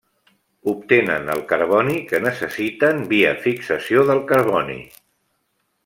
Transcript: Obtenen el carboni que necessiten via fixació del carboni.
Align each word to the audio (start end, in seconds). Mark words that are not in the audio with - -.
Obtenen 0.71 1.29
el 1.33 1.43
carboni 1.51 1.99
que 2.11 2.21
necessiten 2.23 3.05
via 3.13 3.35
fixació 3.47 4.07
del 4.09 4.23
carboni. 4.33 4.81